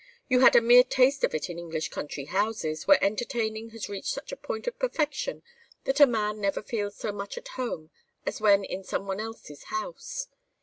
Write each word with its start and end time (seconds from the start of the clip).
You 0.27 0.39
had 0.39 0.55
a 0.55 0.61
mere 0.61 0.83
taste 0.83 1.23
of 1.23 1.35
it 1.35 1.47
in 1.47 1.59
English 1.59 1.89
country 1.89 2.25
houses, 2.25 2.87
where 2.87 2.97
entertaining 3.03 3.69
has 3.69 3.87
reached 3.87 4.09
such 4.11 4.31
a 4.31 4.35
point 4.35 4.65
of 4.65 4.79
perfection 4.79 5.43
that 5.83 5.99
a 5.99 6.07
man 6.07 6.41
never 6.41 6.63
feels 6.63 6.95
so 6.95 7.11
much 7.11 7.37
at 7.37 7.49
home 7.49 7.91
as 8.25 8.41
when 8.41 8.63
in 8.63 8.83
some 8.83 9.05
one's 9.05 9.21
else 9.21 9.63
house. 9.65 10.25